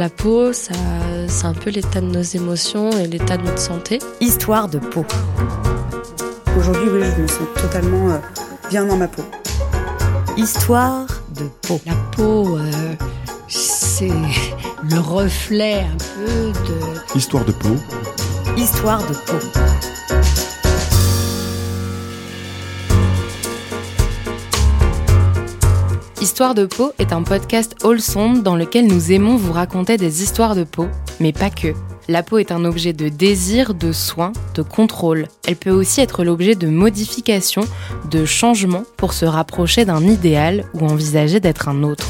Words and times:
la 0.00 0.08
peau, 0.08 0.54
ça, 0.54 0.72
c'est 1.28 1.44
un 1.44 1.52
peu 1.52 1.68
l'état 1.68 2.00
de 2.00 2.06
nos 2.06 2.22
émotions 2.22 2.90
et 2.92 3.06
l'état 3.06 3.36
de 3.36 3.42
notre 3.42 3.58
santé. 3.58 3.98
Histoire 4.22 4.66
de 4.66 4.78
peau. 4.78 5.04
Aujourd'hui, 6.56 6.88
oui, 6.90 7.02
je 7.14 7.20
me 7.20 7.28
sens 7.28 7.46
totalement 7.54 8.08
euh, 8.08 8.18
bien 8.70 8.86
dans 8.86 8.96
ma 8.96 9.08
peau. 9.08 9.22
Histoire 10.38 11.06
de 11.38 11.44
peau. 11.60 11.78
La 11.84 11.92
peau, 12.16 12.56
euh, 12.56 12.94
c'est 13.46 14.08
le 14.08 14.98
reflet 15.00 15.80
un 15.80 15.98
peu 16.14 16.52
de... 16.52 17.18
Histoire 17.18 17.44
de 17.44 17.52
peau. 17.52 17.76
Histoire 18.56 19.06
de 19.06 19.12
peau. 19.12 19.36
Histoire 26.40 26.54
de 26.54 26.64
peau 26.64 26.92
est 26.98 27.12
un 27.12 27.22
podcast 27.22 27.76
wholesome 27.84 28.42
dans 28.42 28.56
lequel 28.56 28.86
nous 28.86 29.12
aimons 29.12 29.36
vous 29.36 29.52
raconter 29.52 29.98
des 29.98 30.22
histoires 30.22 30.54
de 30.54 30.64
peau, 30.64 30.86
mais 31.20 31.34
pas 31.34 31.50
que. 31.50 31.74
La 32.08 32.22
peau 32.22 32.38
est 32.38 32.50
un 32.50 32.64
objet 32.64 32.94
de 32.94 33.10
désir, 33.10 33.74
de 33.74 33.92
soin, 33.92 34.32
de 34.54 34.62
contrôle. 34.62 35.28
Elle 35.46 35.56
peut 35.56 35.70
aussi 35.70 36.00
être 36.00 36.24
l'objet 36.24 36.54
de 36.54 36.66
modifications, 36.66 37.68
de 38.10 38.24
changements 38.24 38.84
pour 38.96 39.12
se 39.12 39.26
rapprocher 39.26 39.84
d'un 39.84 40.02
idéal 40.02 40.64
ou 40.72 40.86
envisager 40.86 41.40
d'être 41.40 41.68
un 41.68 41.82
autre. 41.82 42.08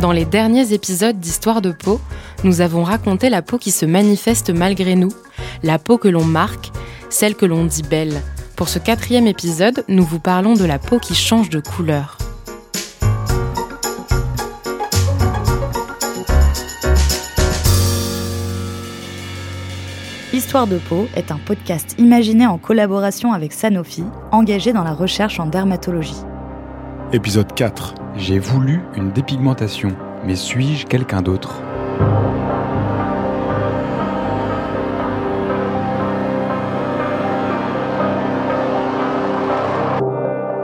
Dans 0.00 0.12
les 0.12 0.24
derniers 0.24 0.72
épisodes 0.72 1.20
d'Histoire 1.20 1.60
de 1.60 1.72
peau, 1.72 2.00
nous 2.44 2.62
avons 2.62 2.82
raconté 2.82 3.28
la 3.28 3.42
peau 3.42 3.58
qui 3.58 3.72
se 3.72 3.84
manifeste 3.84 4.48
malgré 4.48 4.94
nous, 4.94 5.12
la 5.62 5.78
peau 5.78 5.98
que 5.98 6.08
l'on 6.08 6.24
marque, 6.24 6.72
celle 7.12 7.34
que 7.34 7.46
l'on 7.46 7.64
dit 7.64 7.82
belle. 7.82 8.20
Pour 8.56 8.68
ce 8.68 8.78
quatrième 8.78 9.26
épisode, 9.26 9.84
nous 9.88 10.04
vous 10.04 10.20
parlons 10.20 10.54
de 10.54 10.64
la 10.64 10.78
peau 10.78 10.98
qui 10.98 11.14
change 11.14 11.50
de 11.50 11.60
couleur. 11.60 12.18
Histoire 20.32 20.66
de 20.66 20.78
peau 20.78 21.08
est 21.14 21.30
un 21.30 21.38
podcast 21.38 21.94
imaginé 21.98 22.46
en 22.46 22.56
collaboration 22.56 23.32
avec 23.32 23.52
Sanofi, 23.52 24.04
engagé 24.32 24.72
dans 24.72 24.84
la 24.84 24.94
recherche 24.94 25.38
en 25.38 25.46
dermatologie. 25.46 26.22
Épisode 27.12 27.52
4. 27.54 27.94
J'ai 28.16 28.38
voulu 28.38 28.80
une 28.96 29.12
dépigmentation, 29.12 29.90
mais 30.24 30.34
suis-je 30.34 30.86
quelqu'un 30.86 31.20
d'autre? 31.20 31.60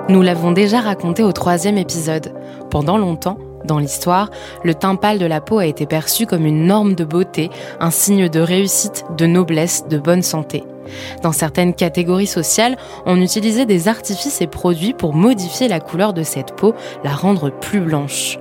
Nous 0.09 0.23
l'avons 0.23 0.53
déjà 0.53 0.81
raconté 0.81 1.23
au 1.23 1.33
troisième 1.33 1.77
épisode. 1.77 2.33
Pendant 2.71 2.97
longtemps, 2.97 3.37
dans 3.67 3.79
l'histoire, 3.79 4.31
le 4.65 4.75
teint 4.75 4.97
pâle 4.97 5.19
de 5.19 5.27
la 5.27 5.43
peau 5.43 5.59
a 5.59 5.67
été 5.67 5.85
perçu 5.85 6.25
comme 6.25 6.47
une 6.47 6.65
norme 6.65 6.95
de 6.95 7.05
beauté, 7.05 7.51
un 7.79 7.91
signe 7.91 8.31
de 8.31 8.41
réussite, 8.41 9.05
de 9.19 9.27
noblesse, 9.27 9.87
de 9.87 9.99
bonne 9.99 10.23
santé. 10.23 10.65
Dans 11.23 11.33
certaines 11.33 11.75
catégories 11.75 12.27
sociales, 12.27 12.79
on 13.05 13.21
utilisait 13.21 13.67
des 13.67 13.87
artifices 13.87 14.41
et 14.41 14.47
produits 14.47 14.95
pour 14.95 15.13
modifier 15.13 15.69
la 15.69 15.81
couleur 15.81 16.15
de 16.15 16.23
cette 16.23 16.57
peau, 16.57 16.75
la 17.05 17.13
rendre 17.13 17.51
plus 17.51 17.81
blanche. 17.81 18.39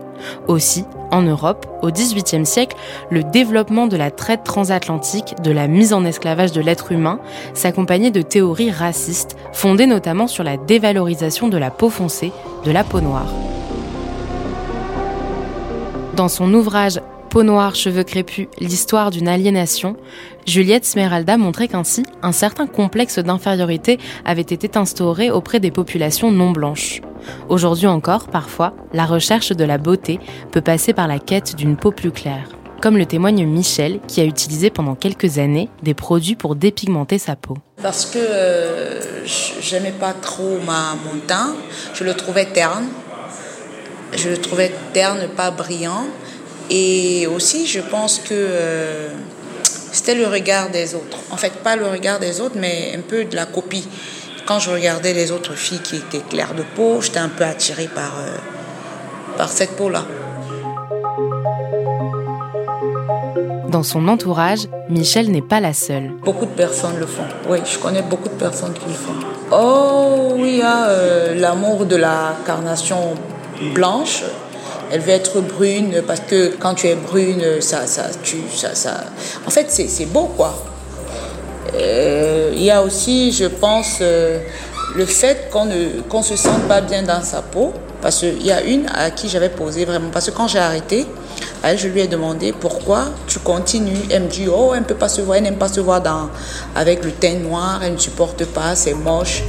Aussi, 0.47 0.85
en 1.11 1.21
Europe, 1.21 1.65
au 1.81 1.91
XVIIIe 1.91 2.45
siècle, 2.45 2.75
le 3.09 3.23
développement 3.23 3.87
de 3.87 3.97
la 3.97 4.11
traite 4.11 4.43
transatlantique, 4.43 5.35
de 5.43 5.51
la 5.51 5.67
mise 5.67 5.93
en 5.93 6.05
esclavage 6.05 6.51
de 6.51 6.61
l'être 6.61 6.91
humain, 6.91 7.19
s'accompagnait 7.53 8.11
de 8.11 8.21
théories 8.21 8.71
racistes, 8.71 9.37
fondées 9.53 9.85
notamment 9.87 10.27
sur 10.27 10.43
la 10.43 10.57
dévalorisation 10.57 11.47
de 11.47 11.57
la 11.57 11.71
peau 11.71 11.89
foncée, 11.89 12.31
de 12.65 12.71
la 12.71 12.83
peau 12.83 13.01
noire. 13.01 13.31
Dans 16.15 16.29
son 16.29 16.53
ouvrage 16.53 16.99
Peau 17.29 17.43
noire, 17.43 17.75
cheveux 17.75 18.03
crépus, 18.03 18.47
l'histoire 18.59 19.11
d'une 19.11 19.27
aliénation, 19.27 19.97
Juliette 20.45 20.85
Smeralda 20.85 21.37
montrait 21.37 21.67
qu'ainsi, 21.67 22.03
un 22.21 22.31
certain 22.31 22.67
complexe 22.67 23.19
d'infériorité 23.19 23.99
avait 24.23 24.41
été 24.41 24.69
instauré 24.77 25.29
auprès 25.29 25.59
des 25.59 25.69
populations 25.69 26.31
non 26.31 26.51
blanches. 26.51 27.01
Aujourd'hui 27.49 27.87
encore, 27.87 28.27
parfois, 28.27 28.73
la 28.93 29.05
recherche 29.05 29.51
de 29.51 29.65
la 29.65 29.77
beauté 29.77 30.19
peut 30.51 30.61
passer 30.61 30.93
par 30.93 31.09
la 31.09 31.19
quête 31.19 31.55
d'une 31.55 31.75
peau 31.75 31.91
plus 31.91 32.11
claire. 32.11 32.47
Comme 32.81 32.97
le 32.97 33.05
témoigne 33.05 33.45
Michel, 33.45 33.99
qui 34.07 34.21
a 34.21 34.25
utilisé 34.25 34.69
pendant 34.69 34.95
quelques 34.95 35.37
années 35.37 35.67
des 35.83 35.93
produits 35.93 36.35
pour 36.35 36.55
dépigmenter 36.55 37.17
sa 37.17 37.35
peau. 37.35 37.57
Parce 37.81 38.05
que 38.05 38.19
euh, 38.19 39.25
j'aimais 39.61 39.93
pas 39.99 40.13
trop 40.13 40.59
ma, 40.65 40.95
mon 41.03 41.19
teint, 41.27 41.55
je 41.93 42.05
le 42.05 42.13
trouvais 42.13 42.45
terne. 42.45 42.85
Je 44.13 44.29
le 44.29 44.37
trouvais 44.37 44.71
terne, 44.93 45.27
pas 45.35 45.51
brillant. 45.51 46.05
Et 46.69 47.27
aussi, 47.27 47.65
je 47.65 47.79
pense 47.79 48.19
que 48.19 48.33
euh, 48.33 49.09
c'était 49.91 50.15
le 50.15 50.27
regard 50.27 50.69
des 50.69 50.95
autres. 50.95 51.17
En 51.31 51.37
fait, 51.37 51.53
pas 51.63 51.75
le 51.75 51.87
regard 51.87 52.19
des 52.19 52.41
autres, 52.41 52.55
mais 52.57 52.93
un 52.97 53.01
peu 53.01 53.25
de 53.25 53.35
la 53.35 53.45
copie. 53.45 53.87
Quand 54.45 54.59
je 54.59 54.69
regardais 54.69 55.13
les 55.13 55.31
autres 55.31 55.55
filles 55.55 55.81
qui 55.81 55.97
étaient 55.97 56.23
claires 56.29 56.53
de 56.55 56.63
peau, 56.75 57.01
j'étais 57.01 57.19
un 57.19 57.29
peu 57.29 57.43
attirée 57.43 57.89
par, 57.93 58.13
euh, 58.19 58.37
par 59.37 59.49
cette 59.49 59.71
peau-là. 59.71 60.05
Dans 63.69 63.83
son 63.83 64.07
entourage, 64.07 64.67
Michel 64.89 65.29
n'est 65.29 65.41
pas 65.41 65.59
la 65.59 65.73
seule. 65.73 66.11
Beaucoup 66.23 66.45
de 66.45 66.51
personnes 66.51 66.97
le 66.99 67.05
font. 67.05 67.25
Oui, 67.49 67.59
je 67.69 67.77
connais 67.77 68.01
beaucoup 68.01 68.29
de 68.29 68.35
personnes 68.35 68.73
qui 68.73 68.87
le 68.87 68.93
font. 68.93 69.13
Oh, 69.51 70.33
oui, 70.35 70.51
il 70.53 70.57
y 70.59 70.61
a 70.61 70.87
euh, 70.87 71.35
l'amour 71.35 71.85
de 71.85 71.97
la 71.97 72.35
carnation 72.45 73.15
blanche. 73.73 74.23
Elle 74.91 75.01
veut 75.01 75.11
être 75.11 75.41
brune 75.41 76.01
parce 76.05 76.21
que 76.21 76.55
quand 76.59 76.75
tu 76.75 76.87
es 76.87 76.95
brune, 76.95 77.61
ça, 77.61 77.87
ça, 77.87 78.03
ça, 78.55 78.75
ça... 78.75 79.03
En 79.45 79.49
fait, 79.49 79.69
c'est 79.69 80.05
beau, 80.05 80.31
quoi. 80.35 80.53
Euh, 81.73 82.51
il 82.53 82.63
y 82.63 82.71
a 82.71 82.81
aussi, 82.81 83.31
je 83.31 83.45
pense, 83.45 83.97
euh, 84.01 84.39
le 84.95 85.05
fait 85.05 85.49
qu'on 85.51 85.65
ne 85.65 86.23
se 86.23 86.35
sente 86.35 86.63
pas 86.67 86.81
bien 86.81 87.03
dans 87.03 87.21
sa 87.21 87.41
peau. 87.41 87.73
Parce 88.01 88.19
qu'il 88.19 88.45
y 88.45 88.51
a 88.51 88.61
une 88.61 88.85
à 88.93 89.09
qui 89.09 89.27
j'avais 89.27 89.49
posé 89.49 89.83
vraiment. 89.83 90.09
Parce 90.11 90.29
que 90.29 90.35
quand 90.35 90.47
j'ai 90.47 90.59
arrêté, 90.59 91.05
elle, 91.63 91.77
je 91.77 91.87
lui 91.87 92.01
ai 92.01 92.07
demandé 92.07 92.53
pourquoi 92.53 93.05
tu 93.25 93.39
continues? 93.39 93.97
Elle 94.11 94.23
me 94.23 94.27
dit 94.27 94.47
Oh, 94.47 94.71
elle 94.73 94.81
ne 94.81 94.85
peut 94.85 94.95
pas 94.95 95.09
se 95.09 95.21
voir, 95.21 95.37
elle 95.37 95.43
n'aime 95.43 95.57
pas 95.57 95.67
se 95.67 95.79
voir 95.79 96.01
dans, 96.01 96.29
avec 96.75 97.03
le 97.03 97.11
teint 97.11 97.39
noir, 97.39 97.81
elle 97.83 97.93
ne 97.93 97.97
supporte 97.97 98.45
pas, 98.45 98.75
c'est 98.75 98.93
moche. 98.93 99.43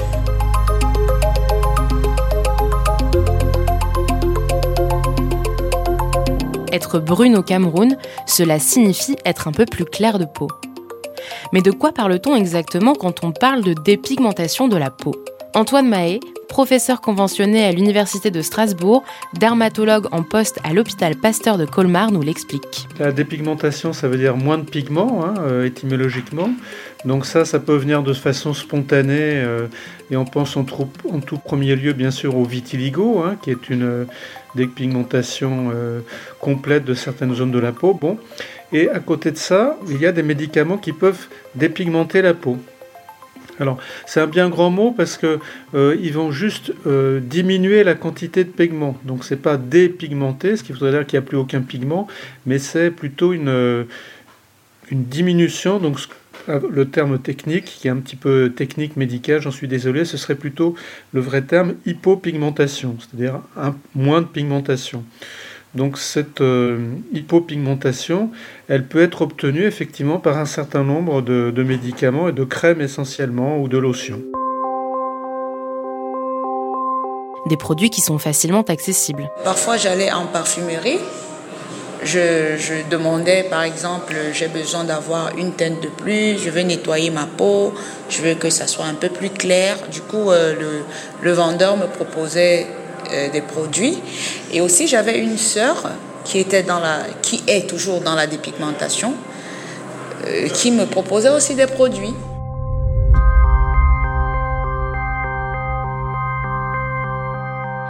Être 6.79 7.01
brune 7.01 7.35
au 7.35 7.43
Cameroun, 7.43 7.97
cela 8.25 8.61
signifie 8.61 9.17
être 9.25 9.49
un 9.49 9.51
peu 9.51 9.65
plus 9.65 9.85
clair 9.85 10.21
de 10.21 10.25
peau. 10.25 10.47
Mais 11.53 11.61
de 11.61 11.73
quoi 11.73 11.91
parle-t-on 11.91 12.37
exactement 12.37 12.95
quand 12.95 13.25
on 13.25 13.33
parle 13.33 13.65
de 13.65 13.75
dépigmentation 13.75 14.69
de 14.69 14.77
la 14.77 14.89
peau? 14.89 15.17
Antoine 15.55 15.89
Mahé, 15.89 16.21
professeur 16.49 17.01
conventionné 17.01 17.65
à 17.65 17.73
l'Université 17.73 18.31
de 18.31 18.43
Strasbourg, 18.43 19.03
dermatologue 19.41 20.07
en 20.13 20.23
poste 20.23 20.61
à 20.63 20.73
l'hôpital 20.73 21.17
Pasteur 21.17 21.59
de 21.59 21.65
Colmar, 21.65 22.13
nous 22.13 22.23
l'explique. 22.23 22.87
La 23.01 23.11
dépigmentation, 23.11 23.93
ça 23.93 24.07
veut 24.07 24.19
dire 24.19 24.37
moins 24.37 24.59
de 24.59 24.63
pigments, 24.63 25.25
hein, 25.25 25.35
euh, 25.41 25.67
étymologiquement. 25.67 26.51
Donc 27.05 27.27
ça, 27.27 27.45
ça 27.45 27.59
peut 27.59 27.77
venir 27.77 28.05
de 28.05 28.13
façon 28.13 28.55
spontanée, 28.55 29.19
euh, 29.19 29.67
et 30.13 30.17
on 30.17 30.25
pense 30.25 30.57
en, 30.57 30.61
en, 30.61 31.21
tout 31.21 31.39
premier 31.39 31.75
lieu, 31.75 31.93
bien 31.93 32.13
sûr, 32.13 32.37
au 32.37 32.45
vitiligo, 32.45 33.21
hein, 33.25 33.37
qui 33.43 33.51
est 33.51 33.69
une 33.69 34.07
euh, 34.57 34.57
dépigmentation 34.57 35.73
complète 36.41 36.85
de 36.85 36.95
certaines 36.95 37.35
zones 37.35 37.51
de 37.51 37.59
la 37.59 37.73
peau. 37.73 37.99
Et 38.73 38.89
à 38.91 39.01
côté 39.01 39.31
de 39.31 39.37
ça, 39.37 39.79
il 39.89 40.01
y 40.01 40.07
a 40.07 40.13
des 40.13 40.23
médicaments 40.23 40.79
qui 40.79 40.93
peuvent 40.93 41.29
dépigmenter 41.55 42.23
la 42.23 42.35
peau. 42.35 42.59
Alors, 43.61 43.79
c'est 44.07 44.21
un 44.21 44.27
bien 44.27 44.49
grand 44.49 44.71
mot 44.71 44.93
parce 44.93 45.17
que 45.17 45.41
euh, 45.75 45.97
ils 46.01 46.13
vont 46.13 46.31
juste 46.31 46.73
euh, 46.87 47.21
diminuer 47.21 47.83
la 47.83 47.95
quantité 47.95 48.45
de 48.45 48.51
pigment. 48.51 48.97
Donc, 49.05 49.25
c'est 49.25 49.37
pas 49.41 49.57
dépigmenter, 49.57 50.57
ce 50.57 50.63
qui 50.63 50.73
voudrait 50.73 50.93
dire 50.93 51.07
qu'il 51.07 51.19
n'y 51.19 51.25
a 51.25 51.29
plus 51.29 51.37
aucun 51.37 51.63
pigment, 51.63 52.07
mais 52.47 52.59
c'est 52.59 52.91
plutôt 52.91 53.33
une, 53.33 53.49
euh, 53.49 53.85
diminution. 54.93 55.81
Le 56.49 56.89
terme 56.89 57.19
technique, 57.19 57.65
qui 57.65 57.89
est 57.89 57.91
un 57.91 57.97
petit 57.97 58.17
peu 58.17 58.53
technique 58.55 58.97
médical, 58.97 59.41
j'en 59.41 59.51
suis 59.51 59.69
désolé, 59.69 60.05
ce 60.05 60.17
serait 60.17 60.35
plutôt 60.35 60.75
le 61.13 61.21
vrai 61.21 61.43
terme 61.43 61.75
hypopigmentation, 61.87 62.97
c'est-à-dire 62.99 63.41
moins 63.95 64.23
de 64.23 64.27
pigmentation. 64.27 65.05
Donc 65.75 65.99
cette 65.99 66.43
hypopigmentation, 67.13 68.31
elle 68.69 68.87
peut 68.87 69.03
être 69.03 69.23
obtenue 69.23 69.65
effectivement 69.65 70.19
par 70.19 70.39
un 70.39 70.47
certain 70.47 70.83
nombre 70.83 71.21
de, 71.21 71.53
de 71.55 71.63
médicaments 71.63 72.29
et 72.29 72.33
de 72.33 72.45
crèmes 72.45 72.81
essentiellement 72.81 73.61
ou 73.61 73.69
de 73.69 73.77
lotions. 73.77 74.23
Des 77.49 77.57
produits 77.57 77.91
qui 77.91 78.01
sont 78.01 78.19
facilement 78.19 78.63
accessibles. 78.63 79.31
Parfois 79.45 79.77
j'allais 79.77 80.11
en 80.11 80.27
parfumerie, 80.27 80.99
je, 82.09 82.89
demandais, 82.91 83.45
par 83.45 83.63
exemple, 83.63 84.15
j'ai 84.33 84.49
besoin 84.49 84.85
d'avoir 84.85 85.37
une 85.37 85.53
teinte 85.53 85.81
de 85.81 85.89
plus, 85.89 86.39
je 86.39 86.51
veux 86.51 86.63
nettoyer 86.63 87.11
ma 87.11 87.27
peau, 87.27 87.75
je 88.09 88.23
veux 88.23 88.35
que 88.35 88.51
ça 88.51 88.67
soit 88.67 88.87
un 88.87 88.95
peu 88.95 89.09
plus 89.09 89.31
clair. 89.31 89.77
Du 89.91 90.01
coup, 90.01 90.31
euh, 90.31 90.55
le, 91.23 91.33
vendeur 91.33 91.77
me 91.77 91.87
proposait 91.87 92.67
euh, 93.13 93.29
des 93.31 93.43
produits. 93.43 93.99
Et 94.53 94.61
aussi, 94.61 94.89
j'avais 94.89 95.19
une 95.19 95.39
sœur 95.39 95.91
qui, 96.25 96.41
est 96.41 97.69
toujours 97.69 98.01
dans 98.01 98.15
la 98.15 98.27
dépigmentation, 98.27 99.15
euh, 100.27 100.49
qui 100.49 100.71
me 100.71 100.87
proposait 100.87 101.31
aussi 101.31 101.55
des 101.55 101.67
produits. 101.67 102.15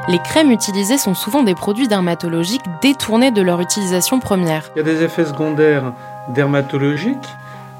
Les 0.08 0.19
crèmes 0.19 0.50
utilisées 0.50 0.96
sont 0.96 1.14
souvent 1.14 1.43
des 1.43 1.55
produits 1.55 1.87
dermatologiques 1.87 2.64
détournés 2.81 3.31
de 3.31 3.43
leur 3.43 3.60
utilisation 3.60 4.20
première. 4.20 4.70
Il 4.75 4.78
y 4.78 4.81
a 4.81 4.84
des 4.84 5.02
effets 5.02 5.26
secondaires 5.26 5.93
dermatologiques 6.31 7.28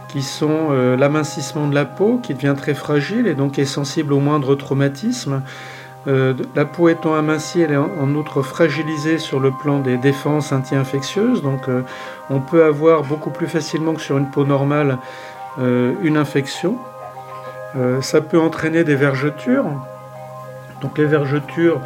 qui 0.09 0.23
sont 0.23 0.69
euh, 0.71 0.97
l'amincissement 0.97 1.67
de 1.67 1.75
la 1.75 1.87
peau 1.87 2.21
qui 2.23 2.35
devient 2.35 2.55
très 2.57 2.75
fragile 2.75 3.27
et 3.27 3.35
donc 3.35 3.59
est 3.59 3.65
sensible 3.65 4.13
au 4.13 4.21
moindre 4.21 4.55
traumatisme. 4.55 5.43
Euh, 6.07 6.35
la 6.55 6.67
peau 6.67 6.89
étant 6.89 7.15
amincie, 7.15 7.63
elle 7.63 7.73
est 7.73 7.77
en, 7.77 8.15
outre 8.15 8.43
fragilisée 8.43 9.19
sur 9.19 9.41
le 9.41 9.51
plan 9.51 9.81
des 9.81 9.97
défenses 9.97 10.53
anti-infectieuses, 10.53 11.43
donc 11.43 11.69
euh, 11.69 11.83
on 12.31 12.41
peut 12.41 12.65
avoir 12.65 13.05
beaucoup 13.05 13.31
plus 13.31 13.49
facilement 13.49 13.95
que 13.95 14.01
sur 14.01 14.19
une 14.19 14.31
peau 14.31 14.45
normale 14.45 14.99
une 15.61 16.17
infection. 16.17 16.79
ça 18.01 18.21
peut 18.21 18.39
entraîner 18.39 18.85
des 18.85 18.95
vergetures. 18.95 19.67
Donc 20.81 20.99
les 20.99 21.05
vergetures, 21.05 21.81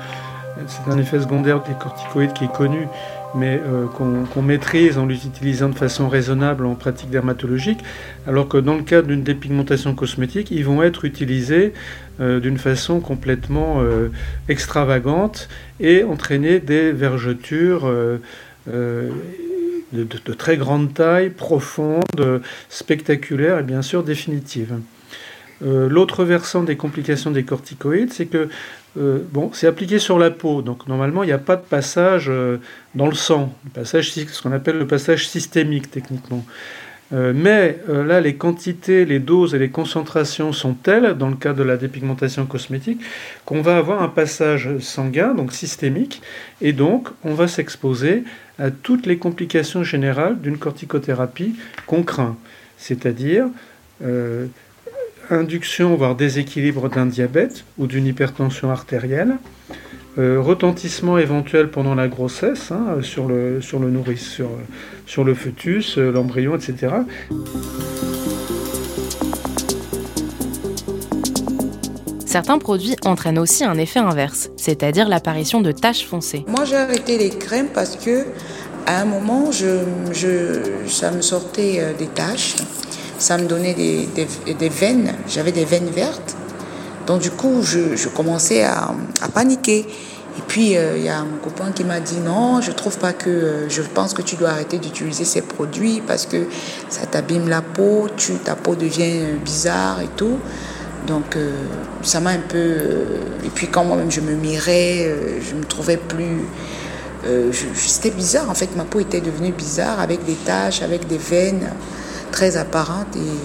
c'est 0.66 0.90
un 0.90 0.98
effet 0.98 1.20
secondaire 1.20 1.62
des 1.62 1.74
corticoïdes 1.74 2.32
qui 2.32 2.44
est 2.44 2.52
connu, 2.52 2.86
mais 3.34 3.60
euh, 3.64 3.86
qu'on 3.86 4.42
maîtrise 4.42 4.98
en 4.98 5.06
l'utilisant 5.06 5.68
de 5.68 5.74
façon 5.74 6.08
raisonnable 6.08 6.66
en 6.66 6.74
pratique 6.74 7.10
dermatologique, 7.10 7.80
alors 8.26 8.48
que 8.48 8.58
dans 8.58 8.74
le 8.74 8.82
cadre 8.82 9.08
d'une 9.08 9.22
dépigmentation 9.22 9.94
cosmétique, 9.94 10.50
ils 10.50 10.64
vont 10.64 10.82
être 10.82 11.04
utilisés 11.04 11.72
euh, 12.20 12.40
d'une 12.40 12.58
façon 12.58 13.00
complètement 13.00 13.80
euh, 13.80 14.08
extravagante 14.48 15.48
et 15.80 16.04
entraîner 16.04 16.60
des 16.60 16.92
vergetures 16.92 17.90
de, 18.66 19.12
très 20.36 20.56
grande 20.56 20.92
taille, 20.94 21.30
profondes, 21.30 22.42
spectaculaires 22.68 23.58
et 23.60 23.62
bien 23.62 23.82
sûr 23.82 24.02
définitives. 24.02 24.74
L'autre 25.64 26.24
versant 26.24 26.64
des 26.64 26.74
complications 26.76 27.30
des 27.30 27.44
corticoïdes, 27.44 28.12
c'est 28.12 28.26
que 28.26 28.48
euh, 28.98 29.20
bon, 29.30 29.50
c'est 29.54 29.66
appliqué 29.66 29.98
sur 29.98 30.18
la 30.18 30.30
peau, 30.30 30.60
donc 30.60 30.86
normalement 30.86 31.22
il 31.22 31.26
n'y 31.26 31.32
a 31.32 31.38
pas 31.38 31.56
de 31.56 31.62
passage 31.62 32.26
euh, 32.28 32.58
dans 32.94 33.06
le 33.06 33.14
sang, 33.14 33.54
le 33.64 33.70
passage, 33.70 34.12
ce 34.12 34.42
qu'on 34.42 34.52
appelle 34.52 34.78
le 34.78 34.86
passage 34.86 35.28
systémique 35.28 35.90
techniquement. 35.90 36.44
Euh, 37.14 37.32
mais 37.34 37.78
là, 37.88 38.22
les 38.22 38.36
quantités, 38.36 39.04
les 39.04 39.18
doses 39.18 39.54
et 39.54 39.58
les 39.58 39.68
concentrations 39.68 40.52
sont 40.52 40.72
telles, 40.72 41.14
dans 41.18 41.28
le 41.28 41.36
cas 41.36 41.52
de 41.52 41.62
la 41.62 41.76
dépigmentation 41.76 42.46
cosmétique, 42.46 43.02
qu'on 43.44 43.60
va 43.60 43.76
avoir 43.76 44.02
un 44.02 44.08
passage 44.08 44.78
sanguin, 44.78 45.34
donc 45.34 45.52
systémique, 45.52 46.22
et 46.62 46.72
donc 46.72 47.08
on 47.22 47.34
va 47.34 47.48
s'exposer 47.48 48.24
à 48.58 48.70
toutes 48.70 49.04
les 49.04 49.18
complications 49.18 49.84
générales 49.84 50.40
d'une 50.40 50.56
corticothérapie 50.56 51.54
qu'on 51.86 52.02
craint, 52.02 52.36
c'est-à-dire 52.78 53.46
induction, 55.30 55.94
voire 55.96 56.14
déséquilibre 56.14 56.88
d'un 56.88 57.06
diabète 57.06 57.64
ou 57.78 57.86
d'une 57.86 58.06
hypertension 58.06 58.70
artérielle, 58.70 59.36
euh, 60.18 60.40
retentissement 60.40 61.16
éventuel 61.16 61.70
pendant 61.70 61.94
la 61.94 62.08
grossesse 62.08 62.70
hein, 62.70 62.98
sur, 63.00 63.28
le, 63.28 63.60
sur 63.62 63.78
le 63.78 63.90
nourrice, 63.90 64.28
sur, 64.28 64.50
sur 65.06 65.24
le 65.24 65.34
fœtus, 65.34 65.96
euh, 65.96 66.12
l'embryon, 66.12 66.54
etc. 66.54 66.92
Certains 72.26 72.58
produits 72.58 72.96
entraînent 73.04 73.38
aussi 73.38 73.64
un 73.64 73.76
effet 73.78 74.00
inverse, 74.00 74.50
c'est-à-dire 74.56 75.08
l'apparition 75.08 75.60
de 75.60 75.72
taches 75.72 76.06
foncées. 76.06 76.44
Moi, 76.46 76.64
j'ai 76.64 76.76
arrêté 76.76 77.18
les 77.18 77.30
crèmes 77.30 77.68
parce 77.72 77.96
que 77.96 78.24
à 78.86 79.00
un 79.00 79.04
moment, 79.04 79.52
je, 79.52 79.80
je, 80.12 80.88
ça 80.88 81.10
me 81.10 81.22
sortait 81.22 81.78
euh, 81.78 81.92
des 81.94 82.08
taches 82.08 82.56
ça 83.22 83.38
me 83.38 83.46
donnait 83.46 83.74
des, 83.74 84.08
des, 84.52 84.68
veines, 84.68 85.14
j'avais 85.28 85.52
des 85.52 85.64
veines 85.64 85.90
vertes. 85.90 86.34
Donc 87.06 87.20
du 87.20 87.30
coup, 87.30 87.62
je, 87.62 87.94
je 87.96 88.08
commençais 88.08 88.64
à, 88.64 88.92
à, 89.20 89.28
paniquer. 89.28 89.86
Et 90.38 90.42
puis, 90.48 90.76
euh, 90.76 90.96
il 90.96 91.04
y 91.04 91.08
a 91.08 91.22
mon 91.22 91.36
copain 91.38 91.70
qui 91.72 91.84
m'a 91.84 92.00
dit 92.00 92.18
non, 92.18 92.60
je 92.60 92.72
trouve 92.72 92.98
pas 92.98 93.12
que, 93.12 93.30
euh, 93.30 93.68
je 93.68 93.82
pense 93.82 94.12
que 94.12 94.22
tu 94.22 94.34
dois 94.34 94.50
arrêter 94.50 94.78
d'utiliser 94.78 95.24
ces 95.24 95.42
produits 95.42 96.02
parce 96.04 96.26
que 96.26 96.46
ça 96.88 97.06
t'abîme 97.06 97.48
la 97.48 97.62
peau, 97.62 98.08
tu, 98.16 98.34
ta 98.34 98.56
peau 98.56 98.74
devient 98.74 99.20
euh, 99.20 99.36
bizarre 99.36 100.00
et 100.00 100.08
tout. 100.16 100.38
Donc 101.06 101.36
ça 102.02 102.20
m'a 102.20 102.30
un 102.30 102.38
peu... 102.38 102.76
et 103.44 103.48
puis 103.52 103.66
quand 103.66 103.82
moi-même 103.82 104.08
je 104.08 104.20
me 104.20 104.34
mirais, 104.34 105.12
je 105.40 105.56
me 105.56 105.64
trouvais 105.64 105.96
plus... 105.96 106.44
C'était 107.74 108.12
bizarre 108.12 108.48
en 108.48 108.54
fait, 108.54 108.76
ma 108.76 108.84
peau 108.84 109.00
était 109.00 109.20
devenue 109.20 109.50
bizarre 109.50 109.98
avec 109.98 110.24
des 110.24 110.36
taches, 110.36 110.80
avec 110.80 111.08
des 111.08 111.18
veines 111.18 111.68
très 112.32 112.56
apparente 112.56 113.14
et 113.16 113.38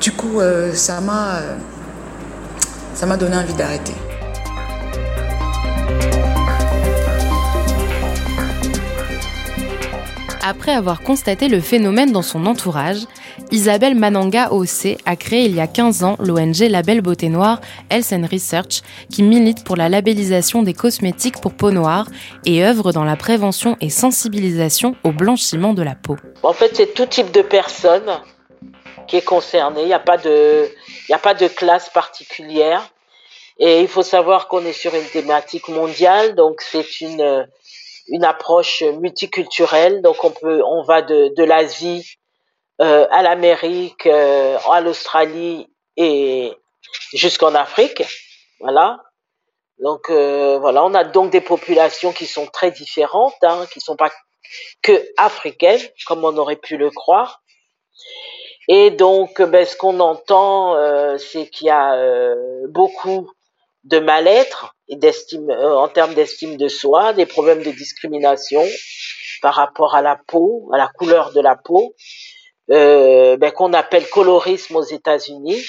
du 0.00 0.12
coup 0.12 0.40
euh, 0.40 0.72
ça 0.74 1.00
m'a 1.00 1.40
ça 2.94 3.06
m'a 3.06 3.16
donné 3.16 3.36
envie 3.36 3.54
d'arrêter. 3.54 3.94
Après 10.48 10.70
avoir 10.70 11.02
constaté 11.02 11.48
le 11.48 11.60
phénomène 11.60 12.12
dans 12.12 12.22
son 12.22 12.46
entourage, 12.46 13.00
Isabelle 13.50 13.96
Mananga 13.96 14.52
OC 14.52 14.96
a 15.04 15.16
créé 15.16 15.46
il 15.46 15.56
y 15.56 15.60
a 15.60 15.66
15 15.66 16.04
ans 16.04 16.14
l'ONG 16.20 16.60
Label 16.70 17.00
Beauté 17.00 17.28
Noire 17.30 17.60
Health 17.90 18.14
Research 18.30 18.82
qui 19.10 19.24
milite 19.24 19.64
pour 19.64 19.74
la 19.74 19.88
labellisation 19.88 20.62
des 20.62 20.72
cosmétiques 20.72 21.40
pour 21.40 21.52
peau 21.52 21.72
noire 21.72 22.06
et 22.44 22.64
œuvre 22.64 22.92
dans 22.92 23.02
la 23.02 23.16
prévention 23.16 23.76
et 23.80 23.90
sensibilisation 23.90 24.94
au 25.02 25.10
blanchiment 25.10 25.74
de 25.74 25.82
la 25.82 25.96
peau. 25.96 26.14
En 26.44 26.52
fait, 26.52 26.76
c'est 26.76 26.94
tout 26.94 27.06
type 27.06 27.32
de 27.32 27.42
personne 27.42 28.20
qui 29.08 29.16
est 29.16 29.24
concerné. 29.24 29.80
Il 29.82 29.88
n'y 29.88 29.94
a, 29.94 29.96
a 29.96 31.18
pas 31.18 31.34
de 31.34 31.48
classe 31.48 31.88
particulière. 31.88 32.88
Et 33.58 33.80
il 33.80 33.88
faut 33.88 34.02
savoir 34.02 34.46
qu'on 34.46 34.64
est 34.64 34.72
sur 34.72 34.94
une 34.94 35.06
thématique 35.06 35.68
mondiale, 35.68 36.36
donc 36.36 36.60
c'est 36.60 37.00
une 37.00 37.48
une 38.08 38.24
approche 38.24 38.82
multiculturelle. 38.82 40.02
Donc 40.02 40.22
on 40.24 40.30
peut, 40.30 40.62
on 40.64 40.82
va 40.82 41.02
de, 41.02 41.32
de 41.36 41.44
l'Asie 41.44 42.18
euh, 42.80 43.06
à 43.10 43.22
l'Amérique, 43.22 44.06
euh, 44.06 44.58
à 44.70 44.80
l'Australie 44.80 45.66
et 45.96 46.52
jusqu'en 47.12 47.54
Afrique. 47.54 48.02
Voilà. 48.60 48.98
Donc 49.78 50.08
euh, 50.10 50.58
voilà, 50.58 50.84
on 50.84 50.94
a 50.94 51.04
donc 51.04 51.30
des 51.30 51.40
populations 51.40 52.12
qui 52.12 52.26
sont 52.26 52.46
très 52.46 52.70
différentes, 52.70 53.36
hein, 53.42 53.66
qui 53.72 53.80
sont 53.80 53.96
pas 53.96 54.10
que 54.82 55.04
africaines, 55.16 55.80
comme 56.06 56.24
on 56.24 56.36
aurait 56.36 56.56
pu 56.56 56.76
le 56.76 56.90
croire. 56.90 57.42
Et 58.68 58.90
donc, 58.90 59.40
ben, 59.40 59.64
ce 59.64 59.76
qu'on 59.76 60.00
entend, 60.00 60.74
euh, 60.74 61.18
c'est 61.18 61.48
qu'il 61.48 61.68
y 61.68 61.70
a 61.70 61.94
euh, 61.94 62.66
beaucoup 62.68 63.30
de 63.84 63.98
mal-être 63.98 64.75
d'estime 64.88 65.50
euh, 65.50 65.76
en 65.76 65.88
termes 65.88 66.14
d'estime 66.14 66.56
de 66.56 66.68
soi, 66.68 67.12
des 67.12 67.26
problèmes 67.26 67.62
de 67.62 67.70
discrimination 67.70 68.64
par 69.42 69.54
rapport 69.54 69.94
à 69.94 70.02
la 70.02 70.16
peau, 70.26 70.70
à 70.72 70.78
la 70.78 70.88
couleur 70.88 71.32
de 71.32 71.40
la 71.40 71.56
peau, 71.56 71.94
euh, 72.70 73.36
ben, 73.36 73.50
qu'on 73.50 73.72
appelle 73.72 74.08
colorisme 74.08 74.76
aux 74.76 74.82
États-Unis. 74.82 75.62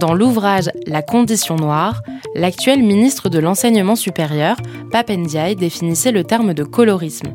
Dans 0.00 0.14
l'ouvrage 0.14 0.70
La 0.86 1.02
condition 1.02 1.56
noire, 1.56 2.00
l'actuel 2.34 2.82
ministre 2.82 3.28
de 3.28 3.38
l'Enseignement 3.38 3.96
supérieur, 3.96 4.56
Papendiaï, 4.90 5.56
définissait 5.56 6.10
le 6.10 6.24
terme 6.24 6.54
de 6.54 6.64
colorisme. 6.64 7.34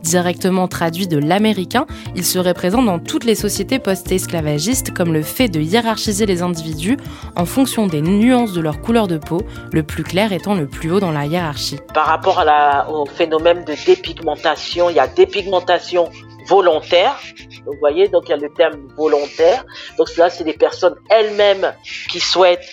Directement 0.00 0.68
traduit 0.68 1.08
de 1.08 1.18
l'américain, 1.18 1.86
il 2.14 2.24
serait 2.24 2.54
présent 2.54 2.84
dans 2.84 3.00
toutes 3.00 3.24
les 3.24 3.34
sociétés 3.34 3.80
post-esclavagistes 3.80 4.92
comme 4.94 5.12
le 5.12 5.22
fait 5.22 5.48
de 5.48 5.58
hiérarchiser 5.58 6.24
les 6.24 6.42
individus 6.42 6.98
en 7.34 7.46
fonction 7.46 7.88
des 7.88 8.00
nuances 8.00 8.52
de 8.52 8.60
leur 8.60 8.80
couleur 8.80 9.08
de 9.08 9.18
peau, 9.18 9.40
le 9.72 9.82
plus 9.82 10.04
clair 10.04 10.32
étant 10.32 10.54
le 10.54 10.68
plus 10.68 10.92
haut 10.92 11.00
dans 11.00 11.10
la 11.10 11.26
hiérarchie. 11.26 11.80
Par 11.94 12.06
rapport 12.06 12.44
au 12.92 13.06
phénomène 13.06 13.64
de 13.64 13.74
dépigmentation, 13.84 14.88
il 14.88 14.94
y 14.94 15.00
a 15.00 15.08
dépigmentation 15.08 16.08
volontaire. 16.46 17.18
Vous 17.66 17.76
voyez, 17.78 18.08
donc 18.08 18.24
il 18.26 18.30
y 18.30 18.32
a 18.34 18.36
le 18.36 18.52
terme 18.52 18.88
volontaire. 18.96 19.64
Donc 19.98 20.08
cela, 20.08 20.30
c'est 20.30 20.44
des 20.44 20.54
personnes 20.54 20.96
elles-mêmes 21.10 21.74
qui 22.10 22.20
souhaitent, 22.20 22.70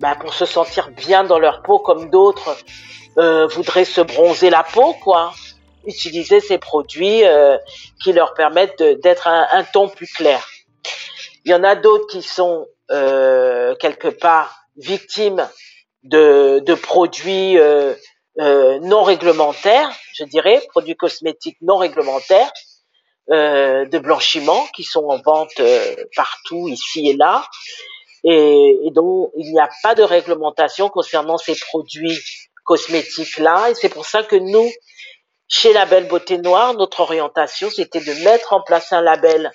bah, 0.00 0.16
pour 0.20 0.34
se 0.34 0.44
sentir 0.44 0.90
bien 0.90 1.24
dans 1.24 1.38
leur 1.38 1.62
peau, 1.62 1.78
comme 1.78 2.10
d'autres 2.10 2.56
euh, 3.18 3.46
voudraient 3.46 3.84
se 3.84 4.00
bronzer 4.00 4.50
la 4.50 4.62
peau, 4.62 4.94
quoi. 4.94 5.32
Utiliser 5.86 6.40
ces 6.40 6.58
produits 6.58 7.24
euh, 7.24 7.56
qui 8.02 8.12
leur 8.12 8.34
permettent 8.34 8.82
d'être 8.82 9.28
un, 9.28 9.64
ton 9.72 9.88
plus 9.88 10.08
clair. 10.08 10.46
Il 11.44 11.52
y 11.52 11.54
en 11.54 11.62
a 11.62 11.76
d'autres 11.76 12.08
qui 12.08 12.22
sont 12.22 12.66
euh, 12.90 13.74
quelque 13.76 14.08
part 14.08 14.66
victimes 14.76 15.48
de, 16.02 16.74
produits 16.74 17.58
euh, 17.58 17.94
euh, 18.40 18.78
non 18.80 19.02
réglementaires, 19.02 19.90
je 20.14 20.24
dirais, 20.24 20.60
produits 20.70 20.96
cosmétiques 20.96 21.58
non 21.62 21.76
réglementaires, 21.76 22.50
de 23.28 23.98
blanchiment 23.98 24.66
qui 24.74 24.84
sont 24.84 25.04
en 25.04 25.20
vente 25.20 25.58
euh, 25.60 25.96
partout, 26.14 26.68
ici 26.68 27.08
et 27.08 27.16
là, 27.16 27.44
et, 28.24 28.78
et 28.84 28.90
dont 28.92 29.30
il 29.36 29.52
n'y 29.52 29.60
a 29.60 29.68
pas 29.82 29.94
de 29.94 30.02
réglementation 30.02 30.88
concernant 30.88 31.38
ces 31.38 31.56
produits 31.56 32.18
cosmétiques-là. 32.64 33.70
Et 33.70 33.74
c'est 33.74 33.88
pour 33.88 34.06
ça 34.06 34.22
que 34.22 34.36
nous, 34.36 34.70
chez 35.48 35.72
Label 35.72 36.08
Beauté 36.08 36.38
Noire, 36.38 36.74
notre 36.74 37.00
orientation, 37.00 37.70
c'était 37.70 38.00
de 38.00 38.24
mettre 38.24 38.52
en 38.52 38.62
place 38.62 38.92
un 38.92 39.00
label, 39.00 39.50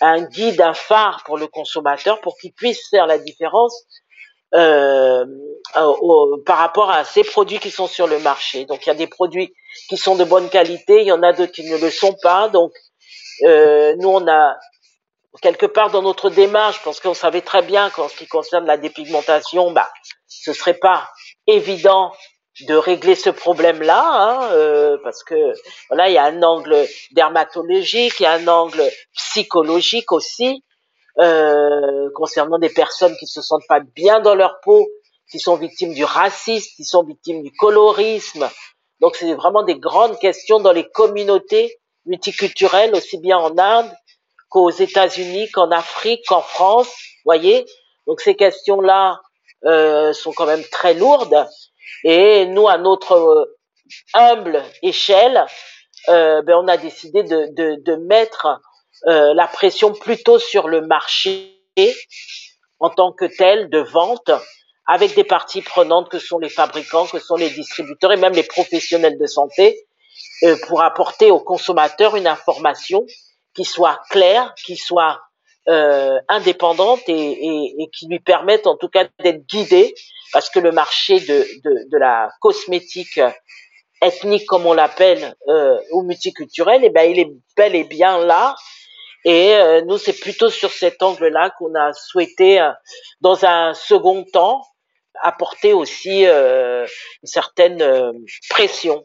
un 0.00 0.22
guide, 0.22 0.60
un 0.60 0.74
phare 0.74 1.22
pour 1.24 1.38
le 1.38 1.46
consommateur 1.46 2.20
pour 2.20 2.36
qu'il 2.36 2.52
puisse 2.52 2.88
faire 2.90 3.06
la 3.06 3.18
différence 3.18 3.74
euh, 4.54 5.24
par 6.44 6.58
rapport 6.58 6.90
à 6.90 7.04
ces 7.04 7.24
produits 7.24 7.58
qui 7.58 7.70
sont 7.70 7.86
sur 7.86 8.06
le 8.06 8.18
marché. 8.18 8.66
Donc 8.66 8.84
il 8.84 8.88
y 8.88 8.92
a 8.92 8.94
des 8.94 9.06
produits 9.06 9.54
qui 9.88 9.96
sont 9.96 10.16
de 10.16 10.24
bonne 10.24 10.50
qualité, 10.50 11.00
il 11.00 11.06
y 11.06 11.12
en 11.12 11.22
a 11.22 11.32
d'autres 11.32 11.52
qui 11.52 11.64
ne 11.64 11.78
le 11.78 11.90
sont 11.90 12.14
pas. 12.22 12.48
Donc 12.48 12.72
euh, 13.44 13.94
nous 13.98 14.08
on 14.08 14.26
a 14.28 14.56
quelque 15.40 15.66
part 15.66 15.90
dans 15.90 16.02
notre 16.02 16.30
démarche, 16.30 16.82
parce 16.84 17.00
qu'on 17.00 17.14
savait 17.14 17.40
très 17.40 17.62
bien 17.62 17.90
qu'en 17.90 18.08
ce 18.08 18.16
qui 18.16 18.26
concerne 18.26 18.66
la 18.66 18.76
dépigmentation, 18.76 19.72
bah 19.72 19.88
ce 20.26 20.52
serait 20.52 20.74
pas 20.74 21.08
évident 21.46 22.12
de 22.68 22.74
régler 22.74 23.14
ce 23.14 23.30
problème-là, 23.30 24.04
hein, 24.04 24.48
euh, 24.52 24.98
parce 25.02 25.24
que 25.24 25.52
voilà, 25.88 26.10
il 26.10 26.14
y 26.14 26.18
a 26.18 26.24
un 26.24 26.42
angle 26.42 26.86
dermatologique, 27.12 28.20
il 28.20 28.24
y 28.24 28.26
a 28.26 28.32
un 28.32 28.46
angle 28.46 28.82
psychologique 29.14 30.12
aussi 30.12 30.62
euh, 31.18 32.10
concernant 32.14 32.58
des 32.58 32.68
personnes 32.68 33.16
qui 33.16 33.26
se 33.26 33.40
sentent 33.40 33.66
pas 33.68 33.80
bien 33.80 34.20
dans 34.20 34.34
leur 34.34 34.60
peau, 34.62 34.86
qui 35.30 35.40
sont 35.40 35.56
victimes 35.56 35.94
du 35.94 36.04
racisme, 36.04 36.70
qui 36.76 36.84
sont 36.84 37.04
victimes 37.04 37.42
du 37.42 37.52
colorisme. 37.52 38.48
Donc 39.00 39.16
c'est 39.16 39.34
vraiment 39.34 39.62
des 39.62 39.78
grandes 39.78 40.18
questions 40.18 40.60
dans 40.60 40.72
les 40.72 40.88
communautés 40.90 41.80
multiculturelles, 42.06 42.94
aussi 42.94 43.18
bien 43.18 43.38
en 43.38 43.56
Inde 43.58 43.90
qu'aux 44.48 44.70
États-Unis, 44.70 45.50
qu'en 45.50 45.70
Afrique, 45.70 46.24
qu'en 46.26 46.42
France. 46.42 46.92
Voyez. 47.24 47.64
Donc 48.06 48.20
ces 48.20 48.34
questions-là 48.34 49.20
euh, 49.64 50.12
sont 50.12 50.32
quand 50.32 50.46
même 50.46 50.64
très 50.64 50.94
lourdes 50.94 51.46
et 52.04 52.46
nous, 52.46 52.68
à 52.68 52.78
notre 52.78 53.12
euh, 53.12 53.58
humble 54.14 54.62
échelle, 54.82 55.44
euh, 56.08 56.42
ben, 56.42 56.56
on 56.56 56.68
a 56.68 56.76
décidé 56.76 57.22
de, 57.22 57.48
de, 57.52 57.80
de 57.80 57.96
mettre 57.96 58.60
euh, 59.06 59.34
la 59.34 59.46
pression 59.46 59.92
plutôt 59.92 60.38
sur 60.38 60.68
le 60.68 60.80
marché 60.80 61.58
en 62.80 62.90
tant 62.90 63.12
que 63.12 63.24
tel 63.24 63.70
de 63.70 63.78
vente 63.78 64.30
avec 64.86 65.14
des 65.14 65.24
parties 65.24 65.62
prenantes 65.62 66.08
que 66.08 66.18
sont 66.18 66.38
les 66.38 66.48
fabricants, 66.48 67.06
que 67.06 67.20
sont 67.20 67.36
les 67.36 67.50
distributeurs 67.50 68.12
et 68.12 68.16
même 68.16 68.32
les 68.32 68.42
professionnels 68.42 69.16
de 69.16 69.26
santé 69.26 69.86
euh, 70.44 70.56
pour 70.66 70.82
apporter 70.82 71.30
aux 71.30 71.40
consommateurs 71.40 72.16
une 72.16 72.26
information 72.26 73.04
qui 73.54 73.64
soit 73.64 74.00
claire, 74.10 74.54
qui 74.64 74.76
soit 74.76 75.20
euh, 75.68 76.18
indépendante 76.28 77.02
et, 77.08 77.12
et, 77.12 77.74
et, 77.78 77.90
qui 77.96 78.08
lui 78.08 78.18
permette 78.18 78.66
en 78.66 78.76
tout 78.76 78.88
cas 78.88 79.06
d'être 79.20 79.46
guidé 79.46 79.94
parce 80.32 80.50
que 80.50 80.58
le 80.58 80.72
marché 80.72 81.20
de, 81.20 81.46
de, 81.64 81.88
de 81.90 81.98
la 81.98 82.30
cosmétique 82.40 83.20
ethnique 84.02 84.46
comme 84.46 84.66
on 84.66 84.72
l'appelle 84.72 85.34
euh, 85.48 85.78
ou 85.92 86.02
multiculturelle, 86.02 86.82
eh 86.84 86.90
ben 86.90 87.08
il 87.10 87.18
est 87.20 87.30
bel 87.56 87.74
et 87.74 87.84
bien 87.84 88.18
là. 88.18 88.56
Et 89.24 89.54
euh, 89.54 89.82
nous, 89.82 89.98
c'est 89.98 90.18
plutôt 90.18 90.50
sur 90.50 90.72
cet 90.72 91.02
angle-là 91.02 91.50
qu'on 91.56 91.74
a 91.74 91.92
souhaité, 91.92 92.60
euh, 92.60 92.72
dans 93.20 93.44
un 93.44 93.72
second 93.72 94.24
temps, 94.24 94.62
apporter 95.22 95.72
aussi 95.72 96.26
euh, 96.26 96.84
une 97.22 97.28
certaine 97.28 97.80
euh, 97.82 98.12
pression. 98.50 99.04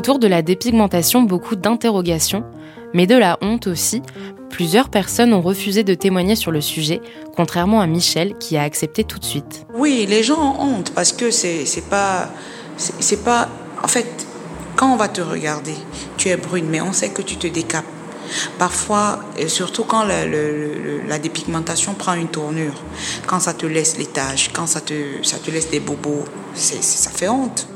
Autour 0.00 0.18
de 0.18 0.26
la 0.26 0.40
dépigmentation, 0.40 1.20
beaucoup 1.24 1.56
d'interrogations, 1.56 2.42
mais 2.94 3.06
de 3.06 3.16
la 3.16 3.36
honte 3.42 3.66
aussi. 3.66 4.00
Plusieurs 4.48 4.88
personnes 4.88 5.34
ont 5.34 5.42
refusé 5.42 5.84
de 5.84 5.92
témoigner 5.92 6.36
sur 6.36 6.52
le 6.52 6.62
sujet, 6.62 7.02
contrairement 7.36 7.82
à 7.82 7.86
Michel 7.86 8.38
qui 8.38 8.56
a 8.56 8.62
accepté 8.62 9.04
tout 9.04 9.18
de 9.18 9.26
suite. 9.26 9.66
Oui, 9.74 10.06
les 10.08 10.22
gens 10.22 10.38
ont 10.40 10.58
honte 10.58 10.92
parce 10.94 11.12
que 11.12 11.30
c'est 11.30 11.90
pas 11.90 12.30
c'est 12.78 13.22
pas 13.22 13.50
en 13.84 13.88
fait 13.88 14.06
quand 14.74 14.90
on 14.90 14.96
va 14.96 15.08
te 15.08 15.20
regarder, 15.20 15.74
tu 16.16 16.30
es 16.30 16.36
brune 16.38 16.68
mais 16.70 16.80
on 16.80 16.94
sait 16.94 17.10
que 17.10 17.20
tu 17.20 17.36
te 17.36 17.46
décapes. 17.46 17.84
Parfois, 18.58 19.20
et 19.36 19.48
surtout 19.48 19.84
quand 19.84 20.04
la, 20.04 21.18
dépigmentation 21.18 21.92
prend 21.92 22.14
une 22.14 22.28
tournure, 22.28 22.80
quand 23.26 23.40
ça 23.40 23.52
te 23.52 23.66
laisse 23.66 23.98
les 23.98 24.06
taches, 24.06 24.48
quand 24.50 24.66
ça 24.66 24.80
te, 24.80 24.94
ça 25.22 25.36
te 25.36 25.50
laisse 25.50 25.68
des 25.68 25.80
bobos, 25.80 26.24
ça 26.54 27.10
fait 27.10 27.28
honte. 27.28 27.68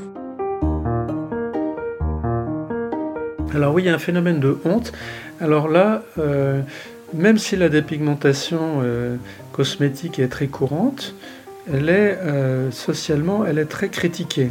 Alors 3.55 3.73
oui, 3.73 3.83
il 3.83 3.87
y 3.87 3.89
a 3.89 3.95
un 3.95 3.99
phénomène 3.99 4.41
de 4.41 4.59
honte. 4.65 4.93
Alors 5.41 5.69
là, 5.69 6.03
euh, 6.19 6.61
même 7.13 7.39
si 7.39 7.55
la 7.55 7.69
dépigmentation 7.69 8.81
euh, 8.83 9.17
cosmétique 9.53 10.19
est 10.19 10.27
très 10.27 10.49
courante, 10.49 11.15
elle 11.73 11.89
est 11.89 12.19
euh, 12.23 12.73
socialement, 12.73 13.47
elle 13.47 13.59
est 13.59 13.67
très 13.67 13.91
critiquée. 13.91 14.51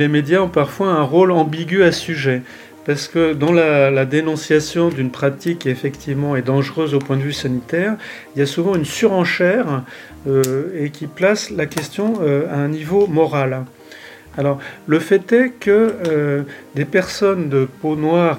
Les 0.00 0.08
médias 0.08 0.40
ont 0.40 0.48
parfois 0.48 0.88
un 0.88 1.02
rôle 1.02 1.30
ambigu 1.30 1.84
à 1.84 1.92
ce 1.92 2.00
sujet. 2.00 2.42
Parce 2.84 3.06
que 3.06 3.34
dans 3.34 3.52
la, 3.52 3.90
la 3.90 4.06
dénonciation 4.06 4.88
d'une 4.88 5.10
pratique 5.10 5.60
qui 5.60 5.68
effectivement 5.68 6.34
est 6.34 6.42
dangereuse 6.42 6.94
au 6.94 6.98
point 6.98 7.16
de 7.16 7.22
vue 7.22 7.32
sanitaire, 7.32 7.96
il 8.34 8.40
y 8.40 8.42
a 8.42 8.46
souvent 8.46 8.74
une 8.74 8.86
surenchère 8.86 9.84
et 10.26 10.90
qui 10.90 11.06
place 11.06 11.50
la 11.50 11.66
question 11.66 12.14
à 12.50 12.56
un 12.56 12.68
niveau 12.68 13.06
moral. 13.06 13.64
Alors, 14.38 14.58
le 14.86 14.98
fait 14.98 15.32
est 15.32 15.50
que 15.50 15.94
euh, 16.06 16.42
des 16.74 16.84
personnes 16.84 17.48
de 17.48 17.68
peau 17.80 17.96
noire 17.96 18.38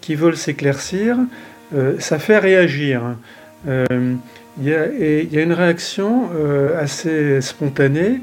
qui 0.00 0.14
veulent 0.14 0.36
s'éclaircir, 0.36 1.16
euh, 1.74 1.98
ça 1.98 2.18
fait 2.18 2.38
réagir. 2.38 3.02
Euh, 3.68 4.14
il 4.60 4.68
y, 4.68 4.72
a, 4.72 5.42
une 5.42 5.52
réaction 5.52 6.28
assez 6.78 7.40
spontanée, 7.40 8.20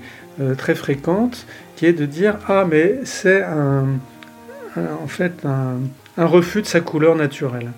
très 0.57 0.75
fréquente, 0.75 1.45
qui 1.75 1.85
est 1.85 1.91
de 1.91 2.05
dire 2.05 2.37
Ah, 2.47 2.65
mais 2.69 3.01
c'est 3.03 3.43
en 3.43 5.07
fait 5.07 5.33
un 5.43 6.25
refus 6.25 6.61
de 6.61 6.67
sa 6.67 6.79
couleur 6.79 7.17
naturelle. 7.17 7.71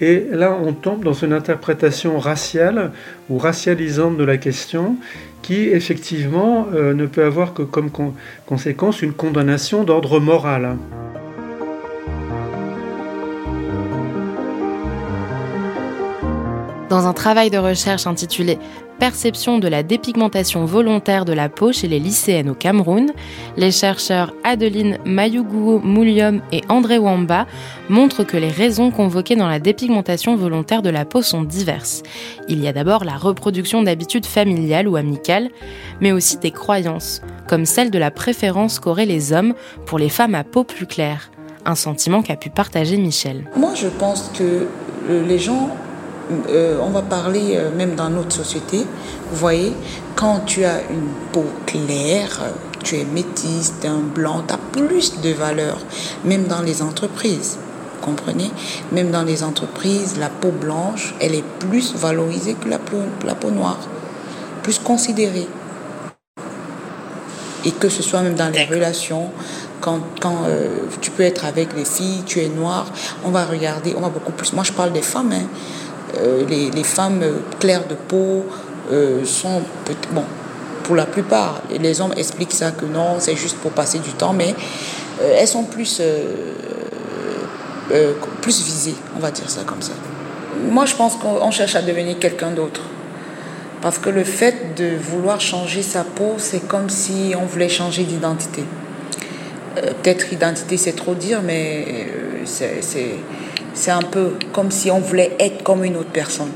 Et 0.00 0.26
là, 0.30 0.56
on 0.58 0.72
tombe 0.72 1.04
dans 1.04 1.12
une 1.12 1.32
interprétation 1.32 2.18
raciale 2.18 2.92
ou 3.28 3.38
racialisante 3.38 4.16
de 4.16 4.24
la 4.24 4.38
question 4.38 4.96
qui, 5.42 5.68
effectivement, 5.68 6.66
euh, 6.72 6.94
ne 6.94 7.06
peut 7.06 7.24
avoir 7.24 7.54
que 7.54 7.62
comme 7.62 7.90
con 7.90 8.14
conséquence 8.46 9.02
une 9.02 9.12
condamnation 9.12 9.84
d'ordre 9.84 10.20
moral. 10.20 10.76
Dans 16.88 17.06
un 17.06 17.12
travail 17.12 17.50
de 17.50 17.58
recherche 17.58 18.06
intitulé 18.06 18.58
Perception 18.98 19.58
de 19.58 19.68
la 19.68 19.84
dépigmentation 19.84 20.64
volontaire 20.64 21.24
de 21.24 21.32
la 21.32 21.48
peau 21.48 21.70
chez 21.70 21.86
les 21.86 22.00
lycéennes 22.00 22.50
au 22.50 22.54
Cameroun, 22.54 23.12
les 23.56 23.70
chercheurs 23.70 24.34
Adeline 24.42 24.98
Mayuguo 25.04 25.78
Moulium 25.78 26.42
et 26.50 26.62
André 26.68 26.98
Wamba 26.98 27.46
montrent 27.88 28.24
que 28.24 28.36
les 28.36 28.48
raisons 28.48 28.90
convoquées 28.90 29.36
dans 29.36 29.46
la 29.46 29.60
dépigmentation 29.60 30.34
volontaire 30.34 30.82
de 30.82 30.90
la 30.90 31.04
peau 31.04 31.22
sont 31.22 31.44
diverses. 31.44 32.02
Il 32.48 32.60
y 32.60 32.66
a 32.66 32.72
d'abord 32.72 33.04
la 33.04 33.16
reproduction 33.16 33.84
d'habitudes 33.84 34.26
familiales 34.26 34.88
ou 34.88 34.96
amicales, 34.96 35.50
mais 36.00 36.10
aussi 36.10 36.36
des 36.38 36.50
croyances, 36.50 37.22
comme 37.46 37.66
celle 37.66 37.92
de 37.92 37.98
la 37.98 38.10
préférence 38.10 38.80
qu'auraient 38.80 39.06
les 39.06 39.32
hommes 39.32 39.54
pour 39.86 40.00
les 40.00 40.08
femmes 40.08 40.34
à 40.34 40.42
peau 40.42 40.64
plus 40.64 40.86
claire, 40.86 41.30
un 41.64 41.76
sentiment 41.76 42.20
qu'a 42.20 42.36
pu 42.36 42.50
partager 42.50 42.96
Michel. 42.96 43.48
Moi, 43.56 43.74
je 43.76 43.86
pense 43.86 44.32
que 44.36 44.66
les 45.08 45.38
gens 45.38 45.70
euh, 46.48 46.78
on 46.82 46.90
va 46.90 47.02
parler 47.02 47.56
euh, 47.56 47.70
même 47.74 47.94
dans 47.94 48.10
notre 48.10 48.32
société. 48.32 48.78
Vous 49.30 49.36
voyez, 49.36 49.72
quand 50.14 50.40
tu 50.46 50.64
as 50.64 50.80
une 50.90 51.08
peau 51.32 51.44
claire, 51.66 52.40
tu 52.82 52.96
es 52.96 53.04
métisse, 53.04 53.74
tu 53.80 53.86
es 53.86 53.90
un 53.90 54.00
blanc, 54.00 54.42
tu 54.46 54.54
as 54.54 54.58
plus 54.72 55.20
de 55.20 55.30
valeur, 55.30 55.78
même 56.24 56.44
dans 56.44 56.62
les 56.62 56.82
entreprises. 56.82 57.58
Vous 58.00 58.06
comprenez? 58.06 58.50
Même 58.92 59.10
dans 59.10 59.22
les 59.22 59.42
entreprises, 59.42 60.16
la 60.18 60.28
peau 60.28 60.50
blanche, 60.50 61.14
elle 61.20 61.34
est 61.34 61.44
plus 61.58 61.94
valorisée 61.94 62.54
que 62.54 62.68
la 62.68 62.78
peau, 62.78 62.98
la 63.24 63.34
peau 63.34 63.50
noire, 63.50 63.78
plus 64.62 64.78
considérée. 64.78 65.48
Et 67.64 67.72
que 67.72 67.88
ce 67.88 68.02
soit 68.02 68.22
même 68.22 68.34
dans 68.34 68.52
les 68.52 68.64
relations, 68.64 69.30
quand, 69.80 70.00
quand 70.20 70.44
euh, 70.46 70.68
tu 71.00 71.10
peux 71.10 71.22
être 71.22 71.44
avec 71.44 71.74
les 71.76 71.84
filles, 71.84 72.22
tu 72.24 72.40
es 72.40 72.48
noire, 72.48 72.86
on 73.24 73.30
va 73.30 73.44
regarder, 73.44 73.94
on 73.96 74.00
va 74.00 74.08
beaucoup 74.08 74.32
plus. 74.32 74.52
Moi, 74.52 74.64
je 74.64 74.72
parle 74.72 74.92
des 74.92 75.02
femmes, 75.02 75.32
hein. 75.32 75.46
Euh, 76.16 76.44
les, 76.48 76.70
les, 76.70 76.84
femmes 76.84 77.22
claires 77.60 77.86
de 77.86 77.94
peau 77.94 78.46
euh, 78.90 79.24
sont, 79.24 79.62
bon, 80.12 80.24
pour 80.84 80.96
la 80.96 81.04
plupart, 81.04 81.60
les 81.70 82.00
hommes 82.00 82.14
expliquent 82.16 82.52
ça 82.52 82.70
que 82.70 82.86
non, 82.86 83.16
c'est 83.18 83.36
juste 83.36 83.58
pour 83.58 83.72
passer 83.72 83.98
du 83.98 84.10
temps, 84.12 84.32
mais 84.32 84.54
euh, 85.20 85.36
elles 85.38 85.48
sont 85.48 85.64
plus, 85.64 86.00
plus 88.40 88.62
visées, 88.64 88.94
on 89.16 89.20
va 89.20 89.30
dire 89.30 89.50
ça 89.50 89.62
comme 89.66 89.82
ça. 89.82 89.92
Moi, 90.70 90.86
je 90.86 90.94
pense 90.94 91.16
qu'on 91.16 91.50
cherche 91.50 91.76
à 91.76 91.82
devenir 91.82 92.18
quelqu'un 92.18 92.50
d'autre. 92.50 92.80
Parce 93.80 93.98
que 93.98 94.10
le 94.10 94.24
fait 94.24 94.74
de 94.76 94.96
vouloir 94.96 95.40
changer 95.40 95.82
sa 95.82 96.02
peau, 96.02 96.34
c'est 96.38 96.66
comme 96.66 96.90
si 96.90 97.34
on 97.40 97.46
voulait 97.46 97.68
changer 97.68 98.02
d'identité. 98.02 98.64
Euh, 99.76 99.92
peut-être 100.02 100.32
identité, 100.32 100.76
c'est 100.76 100.92
trop 100.92 101.14
dire, 101.14 101.42
mais 101.42 101.86
euh, 101.88 102.42
c'est 102.44 103.14
un 103.86 104.02
peu 104.02 104.32
comme 104.52 104.70
si 104.70 104.90
on 104.90 104.98
voulait 104.98 105.36
être 105.38 105.62
comme 105.62 105.84
une 105.84 105.96
autre 105.96 106.10
personne. 106.10 106.50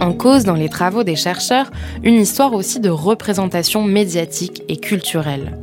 En 0.00 0.12
cause 0.12 0.44
dans 0.44 0.54
les 0.54 0.68
travaux 0.68 1.04
des 1.04 1.16
chercheurs 1.16 1.70
une 2.02 2.14
histoire 2.14 2.52
aussi 2.52 2.80
de 2.80 2.90
représentation 2.90 3.82
médiatique 3.84 4.62
et 4.68 4.76
culturelle. 4.76 5.56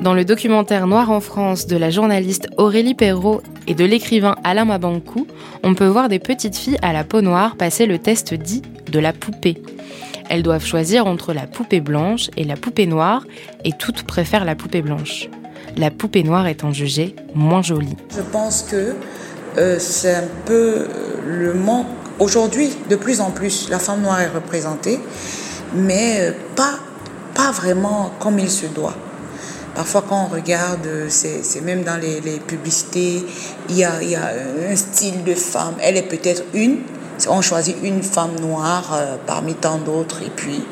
Dans 0.00 0.14
le 0.14 0.24
documentaire 0.24 0.86
Noir 0.86 1.10
en 1.10 1.20
France 1.20 1.66
de 1.66 1.76
la 1.76 1.90
journaliste 1.90 2.48
Aurélie 2.56 2.94
Perrault 2.94 3.42
et 3.66 3.74
de 3.74 3.84
l'écrivain 3.84 4.36
Alain 4.44 4.64
Mabankou, 4.64 5.26
on 5.62 5.74
peut 5.74 5.86
voir 5.86 6.08
des 6.08 6.18
petites 6.18 6.56
filles 6.56 6.78
à 6.82 6.92
la 6.92 7.04
peau 7.04 7.20
noire 7.20 7.56
passer 7.56 7.86
le 7.86 7.98
test 7.98 8.34
dit 8.34 8.62
de 8.90 8.98
la 8.98 9.12
poupée. 9.12 9.60
Elles 10.28 10.42
doivent 10.42 10.64
choisir 10.64 11.06
entre 11.06 11.32
la 11.32 11.46
poupée 11.46 11.80
blanche 11.80 12.28
et 12.36 12.44
la 12.44 12.56
poupée 12.56 12.86
noire, 12.86 13.24
et 13.64 13.72
toutes 13.72 14.02
préfèrent 14.02 14.44
la 14.44 14.54
poupée 14.54 14.82
blanche. 14.82 15.28
La 15.76 15.90
poupée 15.90 16.22
noire 16.22 16.46
étant 16.46 16.72
jugée 16.72 17.14
moins 17.34 17.62
jolie. 17.62 17.96
Je 18.14 18.22
pense 18.22 18.62
que 18.62 18.94
euh, 19.56 19.78
c'est 19.78 20.14
un 20.14 20.28
peu 20.44 20.52
euh, 20.52 20.86
le 21.26 21.54
manque. 21.54 21.86
Aujourd'hui, 22.18 22.70
de 22.90 22.96
plus 22.96 23.20
en 23.20 23.30
plus, 23.30 23.68
la 23.70 23.78
femme 23.78 24.02
noire 24.02 24.20
est 24.20 24.28
représentée, 24.28 24.98
mais 25.74 26.20
euh, 26.20 26.32
pas, 26.56 26.78
pas 27.34 27.50
vraiment 27.50 28.10
comme 28.18 28.38
il 28.38 28.50
se 28.50 28.66
doit. 28.66 28.94
Parfois, 29.74 30.04
quand 30.08 30.28
on 30.28 30.34
regarde, 30.34 30.88
c'est 31.08 31.60
même 31.62 31.84
dans 31.84 32.00
les, 32.00 32.40
publicités, 32.40 33.24
il 33.68 33.76
y, 33.76 33.84
a, 33.84 33.92
un 34.68 34.74
style 34.74 35.22
de 35.22 35.34
femme. 35.34 35.74
Elle 35.80 35.96
est 35.96 36.08
peut-être 36.08 36.42
une. 36.52 36.78
On 37.28 37.40
choisit 37.40 37.76
une 37.82 38.02
femme 38.02 38.38
noire 38.40 38.90
euh, 38.94 39.16
parmi 39.26 39.54
tant 39.54 39.78
d'autres. 39.78 40.22
Et 40.22 40.30
puis, 40.30 40.62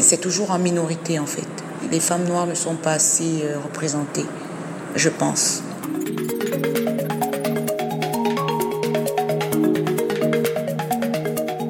c'est 0.00 0.20
toujours 0.20 0.50
en 0.50 0.58
minorité, 0.58 1.18
en 1.18 1.26
fait. 1.26 1.48
Les 1.90 2.00
femmes 2.00 2.24
noires 2.24 2.46
ne 2.46 2.54
sont 2.54 2.76
pas 2.76 2.92
assez 2.92 3.42
euh, 3.42 3.56
représentées, 3.62 4.26
je 4.94 5.08
pense. 5.08 5.62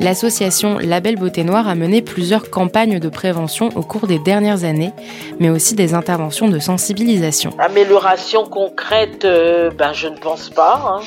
L'association 0.01 0.79
Label 0.79 1.15
Beauté 1.15 1.45
Noire 1.45 1.69
a 1.69 1.77
mené 1.77 2.03
plusieurs 2.03 2.51
campagnes 2.51 2.99
de 2.99 3.09
prévention 3.09 3.69
au 3.77 3.83
cours 3.83 4.09
des 4.09 4.19
dernières 4.19 4.65
années, 4.65 4.93
mais 5.39 5.49
aussi 5.49 5.77
des 5.77 5.95
interventions 5.95 6.49
de 6.49 6.59
sensibilisation. 6.59 7.53
Amélioration 7.61 8.45
concrète, 8.45 9.25
euh, 9.25 9.71
ben 9.71 9.93
je 9.93 10.09
ne 10.09 10.17
pense 10.17 10.51
pas. 10.51 10.83
Hein. 10.85 11.05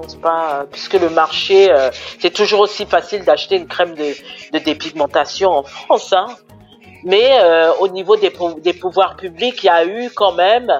Pense 0.00 0.14
pas, 0.14 0.64
puisque 0.70 0.94
le 0.94 1.10
marché, 1.10 1.72
euh, 1.72 1.90
c'est 2.20 2.30
toujours 2.30 2.60
aussi 2.60 2.86
facile 2.86 3.24
d'acheter 3.24 3.56
une 3.56 3.66
crème 3.66 3.94
de, 3.94 4.58
dépigmentation 4.58 5.50
en 5.50 5.62
France. 5.64 6.12
Hein. 6.12 6.26
Mais 7.04 7.38
euh, 7.42 7.72
au 7.80 7.88
niveau 7.88 8.16
des, 8.16 8.32
des 8.58 8.72
pouvoirs 8.72 9.16
publics, 9.16 9.62
il 9.64 9.66
y 9.66 9.70
a 9.70 9.84
eu 9.84 10.10
quand 10.10 10.32
même 10.32 10.70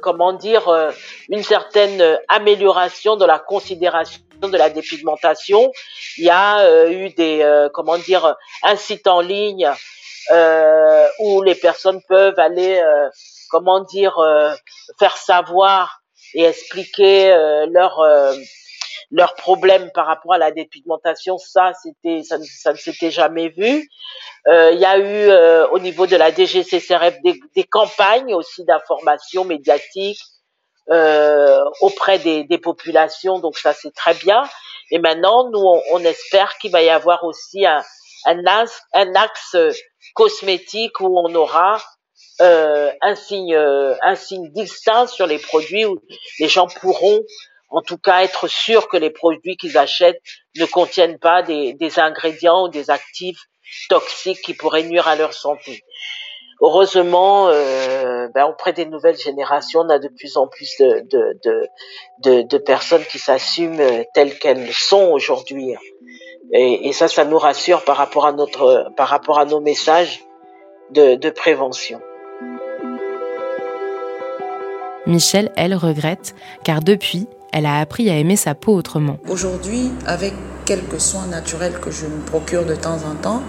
comment 0.00 0.32
dire, 0.32 0.92
une 1.28 1.42
certaine 1.42 2.18
amélioration 2.28 3.16
de 3.16 3.26
la 3.26 3.38
considération 3.38 4.22
de 4.46 4.56
la 4.56 4.70
dépigmentation. 4.70 5.72
Il 6.16 6.24
y 6.24 6.30
a 6.30 6.60
euh, 6.60 6.90
eu 6.90 7.10
des, 7.10 7.42
euh, 7.42 7.68
comment 7.72 7.98
dire, 7.98 8.36
un 8.62 8.76
site 8.76 9.08
en 9.08 9.20
ligne 9.20 9.68
euh, 10.32 11.08
où 11.18 11.42
les 11.42 11.56
personnes 11.56 12.00
peuvent 12.08 12.38
aller, 12.38 12.80
comment 13.50 13.80
dire, 13.80 14.14
faire 14.98 15.16
savoir 15.16 15.97
et 16.34 16.44
expliquer 16.44 17.28
leur 17.70 18.00
leurs 19.10 19.34
problèmes 19.36 19.90
par 19.92 20.06
rapport 20.06 20.34
à 20.34 20.38
la 20.38 20.50
dépigmentation, 20.50 21.38
ça 21.38 21.72
c'était 21.82 22.22
ça, 22.22 22.38
ne 22.38 22.76
s'était 22.76 23.10
jamais 23.10 23.48
vu. 23.48 23.88
Euh, 24.48 24.70
il 24.72 24.78
y 24.78 24.84
a 24.84 24.98
eu 24.98 25.68
au 25.70 25.78
niveau 25.78 26.06
de 26.06 26.16
la 26.16 26.30
DGCCRF 26.30 27.16
des, 27.22 27.40
des 27.56 27.64
campagnes 27.64 28.34
aussi 28.34 28.64
d'information 28.64 29.44
médiatique 29.44 30.20
euh, 30.90 31.62
auprès 31.82 32.18
des, 32.18 32.44
des, 32.44 32.56
populations, 32.56 33.40
donc 33.40 33.58
ça 33.58 33.74
c'est 33.74 33.94
très 33.94 34.14
bien. 34.14 34.42
Et 34.90 34.98
maintenant, 34.98 35.50
nous, 35.50 35.62
on, 35.92 35.98
espère 36.00 36.56
qu'il 36.56 36.70
va 36.70 36.82
y 36.82 36.88
avoir 36.88 37.24
aussi 37.24 37.66
un, 37.66 37.82
un, 38.24 38.64
un 38.94 39.14
axe 39.14 39.56
cosmétique 40.14 40.98
où 41.00 41.18
on 41.18 41.34
aura 41.34 41.78
euh, 42.40 42.90
un 43.02 43.14
signe, 43.14 43.54
un 43.54 44.14
signe 44.14 44.50
distinct 44.52 45.06
sur 45.06 45.26
les 45.26 45.38
produits 45.38 45.86
où 45.86 45.98
les 46.38 46.48
gens 46.48 46.66
pourront, 46.80 47.20
en 47.70 47.82
tout 47.82 47.98
cas, 47.98 48.22
être 48.22 48.48
sûrs 48.48 48.88
que 48.88 48.96
les 48.96 49.10
produits 49.10 49.56
qu'ils 49.56 49.76
achètent 49.76 50.22
ne 50.56 50.66
contiennent 50.66 51.18
pas 51.18 51.42
des, 51.42 51.74
des 51.74 51.98
ingrédients 51.98 52.64
ou 52.64 52.68
des 52.68 52.90
actifs 52.90 53.40
toxiques 53.88 54.40
qui 54.42 54.54
pourraient 54.54 54.84
nuire 54.84 55.08
à 55.08 55.16
leur 55.16 55.34
santé 55.34 55.82
heureusement, 56.60 57.48
euh, 57.48 58.28
ben, 58.34 58.46
auprès 58.46 58.72
des 58.72 58.86
nouvelles 58.86 59.16
générations, 59.16 59.80
on 59.80 59.88
a 59.88 59.98
de 59.98 60.08
plus 60.08 60.36
en 60.36 60.46
plus 60.46 60.76
de, 60.78 61.06
de, 61.10 61.68
de, 62.24 62.42
de, 62.42 62.58
personnes 62.58 63.04
qui 63.04 63.18
s'assument 63.18 63.80
euh, 63.80 64.04
telles 64.14 64.38
qu'elles 64.38 64.72
sont 64.72 65.10
aujourd'hui. 65.12 65.74
Et, 66.52 66.88
et, 66.88 66.92
ça, 66.92 67.08
ça 67.08 67.24
nous 67.24 67.38
rassure 67.38 67.84
par 67.84 67.96
rapport 67.96 68.26
à 68.26 68.32
notre, 68.32 68.90
par 68.96 69.08
rapport 69.08 69.38
à 69.38 69.44
nos 69.44 69.60
messages 69.60 70.24
de, 70.90 71.14
de 71.14 71.30
prévention. 71.30 72.00
Michelle, 75.08 75.50
elle, 75.56 75.74
regrette, 75.74 76.34
car 76.64 76.82
depuis, 76.82 77.26
elle 77.50 77.64
a 77.64 77.78
appris 77.78 78.10
à 78.10 78.18
aimer 78.18 78.36
sa 78.36 78.54
peau 78.54 78.74
autrement. 78.74 79.16
Aujourd'hui, 79.26 79.90
avec 80.06 80.34
quelques 80.66 81.00
soins 81.00 81.26
naturels 81.26 81.80
que 81.80 81.90
je 81.90 82.04
me 82.04 82.20
procure 82.26 82.66
de 82.66 82.74
temps 82.74 82.98
en 83.10 83.14
temps, 83.14 83.42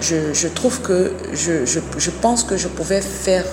je, 0.00 0.32
je 0.32 0.48
trouve 0.48 0.80
que 0.80 1.12
je, 1.34 1.66
je, 1.66 1.80
je, 1.98 2.10
pense 2.10 2.44
que 2.44 2.56
je 2.56 2.66
pouvais 2.66 3.02
faire, 3.02 3.44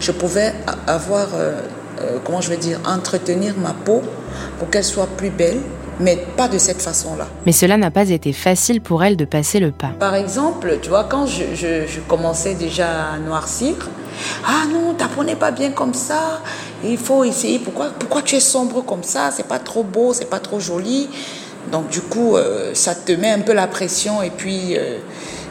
je 0.00 0.10
pouvais 0.10 0.52
avoir, 0.88 1.28
euh, 1.34 1.60
euh, 2.00 2.18
comment 2.24 2.40
je 2.40 2.50
vais 2.50 2.56
dire, 2.56 2.80
entretenir 2.84 3.54
ma 3.56 3.74
peau 3.74 4.02
pour 4.58 4.68
qu'elle 4.68 4.82
soit 4.82 5.06
plus 5.06 5.30
belle, 5.30 5.60
mais 6.00 6.18
pas 6.36 6.48
de 6.48 6.58
cette 6.58 6.82
façon-là. 6.82 7.28
Mais 7.46 7.52
cela 7.52 7.76
n'a 7.76 7.92
pas 7.92 8.10
été 8.10 8.32
facile 8.32 8.80
pour 8.80 9.04
elle 9.04 9.16
de 9.16 9.24
passer 9.24 9.60
le 9.60 9.70
pas. 9.70 9.92
Par 10.00 10.16
exemple, 10.16 10.78
tu 10.82 10.88
vois, 10.88 11.04
quand 11.04 11.26
je, 11.26 11.44
je, 11.54 11.86
je 11.86 12.00
commençais 12.00 12.54
déjà 12.54 13.12
à 13.12 13.18
noircir, 13.18 13.76
ah 14.46 14.64
non, 14.72 14.94
ta 14.94 15.06
peau 15.06 15.24
n'est 15.24 15.36
pas 15.36 15.50
bien 15.50 15.70
comme 15.70 15.94
ça, 15.94 16.42
il 16.92 16.98
faut 16.98 17.24
essayer, 17.24 17.58
pourquoi, 17.58 17.90
pourquoi 17.98 18.22
tu 18.22 18.36
es 18.36 18.40
sombre 18.40 18.84
comme 18.84 19.02
ça, 19.02 19.30
c'est 19.30 19.46
pas 19.46 19.58
trop 19.58 19.82
beau, 19.82 20.12
c'est 20.12 20.28
pas 20.28 20.40
trop 20.40 20.60
joli. 20.60 21.08
Donc 21.70 21.88
du 21.88 22.00
coup, 22.00 22.36
euh, 22.36 22.72
ça 22.74 22.94
te 22.94 23.12
met 23.12 23.30
un 23.30 23.40
peu 23.40 23.52
la 23.52 23.66
pression 23.66 24.22
et 24.22 24.30
puis 24.30 24.76
euh, 24.76 24.98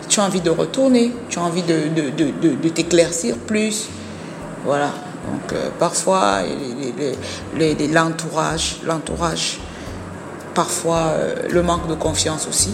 tu 0.09 0.19
as 0.19 0.23
envie 0.23 0.41
de 0.41 0.49
retourner, 0.49 1.11
tu 1.29 1.39
as 1.39 1.43
envie 1.43 1.63
de, 1.63 1.89
de, 1.95 2.55
de, 2.55 2.69
t'éclaircir 2.69 3.37
plus. 3.37 3.87
Voilà. 4.65 4.91
Donc 5.31 5.53
euh, 5.53 5.69
parfois, 5.79 6.39
l'entourage, 7.91 8.77
l'entourage, 8.85 9.59
parfois 10.53 11.13
le 11.49 11.63
manque 11.63 11.87
de 11.87 11.95
confiance 11.95 12.47
aussi. 12.47 12.71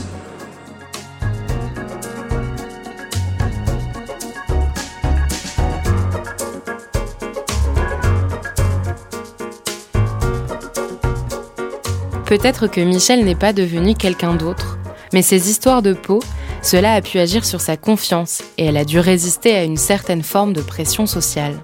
Peut-être 12.29 12.67
que 12.67 12.79
Michel 12.79 13.25
n'est 13.25 13.33
pas 13.33 13.53
devenu 13.53 13.95
quelqu'un 13.95 14.35
d'autre, 14.35 14.77
mais 15.13 15.23
ses 15.23 15.49
histoires 15.49 15.81
de 15.81 15.93
peau, 15.93 16.19
cela 16.61 16.93
a 16.93 17.01
pu 17.01 17.17
agir 17.17 17.43
sur 17.43 17.59
sa 17.59 17.75
confiance 17.75 18.43
et 18.59 18.65
elle 18.65 18.77
a 18.77 18.85
dû 18.85 18.99
résister 18.99 19.55
à 19.55 19.63
une 19.63 19.77
certaine 19.77 20.21
forme 20.21 20.53
de 20.53 20.61
pression 20.61 21.07
sociale. 21.07 21.55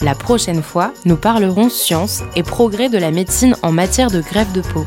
La 0.00 0.16
prochaine 0.16 0.60
fois, 0.60 0.92
nous 1.04 1.16
parlerons 1.16 1.68
science 1.68 2.24
et 2.34 2.42
progrès 2.42 2.88
de 2.88 2.98
la 2.98 3.12
médecine 3.12 3.54
en 3.62 3.70
matière 3.70 4.10
de 4.10 4.20
greffe 4.20 4.52
de 4.52 4.60
peau. 4.60 4.84